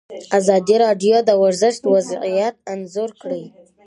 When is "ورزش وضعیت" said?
1.43-2.55